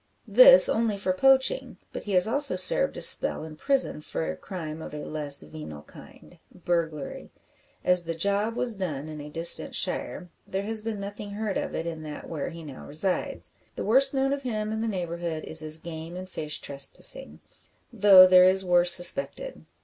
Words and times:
This 0.27 0.67
only 0.67 0.97
for 0.97 1.13
poaching; 1.13 1.77
but 1.93 2.05
he 2.05 2.13
has 2.13 2.27
also 2.27 2.55
served 2.55 2.97
a 2.97 3.01
spell 3.01 3.43
in 3.43 3.55
prison 3.55 4.01
for 4.01 4.35
crime 4.35 4.81
of 4.81 4.95
a 4.95 5.05
less 5.05 5.43
venal 5.43 5.83
kind 5.83 6.39
burglary. 6.51 7.29
As 7.85 8.01
the 8.01 8.15
"job" 8.15 8.55
was 8.55 8.73
done 8.75 9.07
in 9.07 9.21
a 9.21 9.29
distant 9.29 9.75
shire, 9.75 10.31
there 10.47 10.63
has 10.63 10.81
been 10.81 10.99
nothing 10.99 11.29
heard 11.33 11.55
of 11.59 11.75
it 11.75 11.85
in 11.85 12.01
that 12.01 12.27
where 12.27 12.49
he 12.49 12.63
now 12.63 12.87
resides. 12.87 13.53
The 13.75 13.85
worst 13.85 14.11
known 14.11 14.33
of 14.33 14.41
him 14.41 14.71
in 14.71 14.81
the 14.81 14.87
neighbourhood 14.87 15.43
is 15.43 15.59
his 15.59 15.77
game 15.77 16.15
and 16.15 16.27
fish 16.27 16.57
trespassing, 16.61 17.39
though 17.93 18.25
there 18.25 18.45
is 18.45 18.65
worse 18.65 18.91
suspected. 18.91 19.65